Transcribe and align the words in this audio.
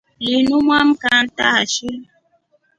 Linu 0.25 0.55
mwanaakwa 0.65 1.09
antaashi. 1.19 1.89